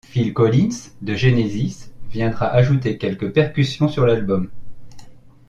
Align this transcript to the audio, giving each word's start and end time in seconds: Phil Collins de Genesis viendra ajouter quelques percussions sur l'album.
Phil 0.07 0.33
Collins 0.33 0.93
de 1.03 1.13
Genesis 1.13 1.91
viendra 2.09 2.47
ajouter 2.47 2.97
quelques 2.97 3.31
percussions 3.31 3.87
sur 3.87 4.07
l'album. 4.07 4.49